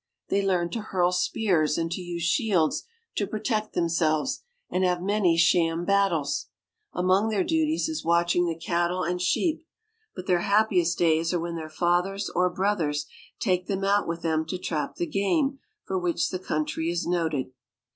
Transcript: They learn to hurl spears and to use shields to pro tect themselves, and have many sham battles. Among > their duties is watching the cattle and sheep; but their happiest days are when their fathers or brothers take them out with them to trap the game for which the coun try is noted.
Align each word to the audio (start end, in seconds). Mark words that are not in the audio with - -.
They 0.29 0.43
learn 0.43 0.71
to 0.71 0.81
hurl 0.81 1.11
spears 1.11 1.77
and 1.77 1.91
to 1.91 2.01
use 2.01 2.23
shields 2.23 2.85
to 3.17 3.27
pro 3.27 3.39
tect 3.39 3.73
themselves, 3.73 4.41
and 4.67 4.83
have 4.83 4.99
many 4.99 5.37
sham 5.37 5.85
battles. 5.85 6.47
Among 6.91 7.29
> 7.29 7.29
their 7.29 7.43
duties 7.43 7.87
is 7.87 8.03
watching 8.03 8.47
the 8.47 8.57
cattle 8.57 9.03
and 9.03 9.21
sheep; 9.21 9.63
but 10.15 10.25
their 10.25 10.39
happiest 10.41 10.97
days 10.97 11.35
are 11.35 11.39
when 11.39 11.55
their 11.55 11.69
fathers 11.69 12.31
or 12.31 12.49
brothers 12.49 13.05
take 13.39 13.67
them 13.67 13.83
out 13.83 14.07
with 14.07 14.23
them 14.23 14.43
to 14.47 14.57
trap 14.57 14.95
the 14.95 15.05
game 15.05 15.59
for 15.83 15.99
which 15.99 16.29
the 16.31 16.39
coun 16.39 16.65
try 16.65 16.85
is 16.85 17.05
noted. 17.05 17.51